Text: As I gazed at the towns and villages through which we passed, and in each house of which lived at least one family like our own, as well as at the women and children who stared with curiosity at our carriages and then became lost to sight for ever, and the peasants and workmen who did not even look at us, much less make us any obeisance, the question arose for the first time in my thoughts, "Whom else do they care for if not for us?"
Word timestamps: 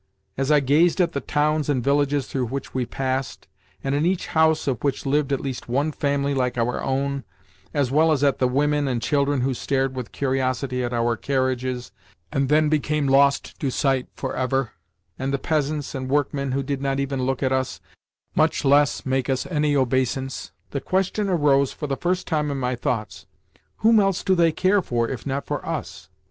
As 0.35 0.49
I 0.51 0.61
gazed 0.61 0.99
at 0.99 1.11
the 1.11 1.19
towns 1.21 1.69
and 1.69 1.83
villages 1.83 2.25
through 2.25 2.47
which 2.47 2.73
we 2.73 2.87
passed, 2.87 3.47
and 3.83 3.93
in 3.93 4.03
each 4.03 4.25
house 4.33 4.65
of 4.65 4.83
which 4.83 5.05
lived 5.05 5.31
at 5.31 5.39
least 5.39 5.69
one 5.69 5.91
family 5.91 6.33
like 6.33 6.57
our 6.57 6.81
own, 6.81 7.23
as 7.71 7.91
well 7.91 8.11
as 8.11 8.23
at 8.23 8.39
the 8.39 8.47
women 8.47 8.87
and 8.87 8.99
children 8.99 9.41
who 9.41 9.53
stared 9.53 9.95
with 9.95 10.11
curiosity 10.11 10.83
at 10.83 10.91
our 10.91 11.15
carriages 11.15 11.91
and 12.31 12.49
then 12.49 12.67
became 12.67 13.07
lost 13.07 13.59
to 13.59 13.69
sight 13.69 14.07
for 14.15 14.35
ever, 14.35 14.71
and 15.19 15.31
the 15.31 15.37
peasants 15.37 15.93
and 15.93 16.09
workmen 16.09 16.51
who 16.51 16.63
did 16.63 16.81
not 16.81 16.99
even 16.99 17.21
look 17.21 17.43
at 17.43 17.51
us, 17.51 17.79
much 18.33 18.65
less 18.65 19.05
make 19.05 19.29
us 19.29 19.45
any 19.51 19.75
obeisance, 19.75 20.51
the 20.71 20.81
question 20.81 21.29
arose 21.29 21.71
for 21.71 21.85
the 21.85 21.95
first 21.95 22.25
time 22.25 22.49
in 22.49 22.57
my 22.57 22.75
thoughts, 22.75 23.27
"Whom 23.77 23.99
else 23.99 24.23
do 24.23 24.33
they 24.33 24.51
care 24.51 24.81
for 24.81 25.07
if 25.07 25.27
not 25.27 25.45
for 25.45 25.63
us?" 25.63 26.09